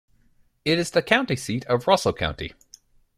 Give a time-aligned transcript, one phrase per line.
[0.65, 2.53] It is the county seat of Russell County.